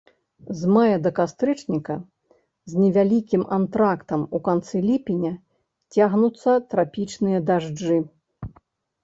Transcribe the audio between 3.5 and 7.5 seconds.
антрактам у канцы ліпеня, цягнуцца трапічныя